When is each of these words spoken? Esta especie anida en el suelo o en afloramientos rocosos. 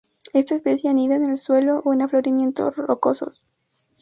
Esta 0.33 0.55
especie 0.55 0.89
anida 0.89 1.13
en 1.15 1.29
el 1.29 1.37
suelo 1.37 1.83
o 1.85 1.93
en 1.93 2.01
afloramientos 2.01 2.75
rocosos. 2.75 3.43